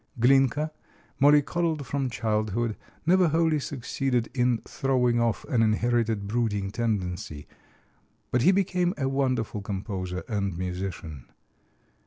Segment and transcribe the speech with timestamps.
[0.19, 0.71] Glinka,
[1.19, 7.47] mollycoddled from childhood, never wholly succeeded in throwing off an inherited brooding tendency;
[8.31, 11.25] but he became a wonderful composer and musician.